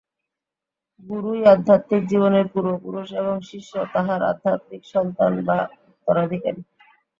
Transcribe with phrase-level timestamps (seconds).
[1.09, 5.57] গুরুই আধ্যাত্মিক জীবনের পূর্বপুরুষ এবং শিষ্য তাঁহার আধ্যাত্মিক সন্তান বা
[5.89, 6.61] উত্তরাধিকারী।